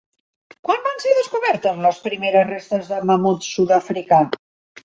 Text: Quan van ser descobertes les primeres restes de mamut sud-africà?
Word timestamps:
Quan 0.67 0.79
van 0.85 0.95
ser 1.03 1.11
descobertes 1.17 1.77
les 1.87 1.99
primeres 2.07 2.47
restes 2.49 2.91
de 2.95 3.01
mamut 3.11 3.49
sud-africà? 3.53 4.25